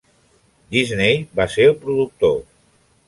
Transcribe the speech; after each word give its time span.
Disney 0.75 1.21
va 1.41 1.47
ser 1.57 1.67
el 1.73 1.77
productor. 1.85 2.37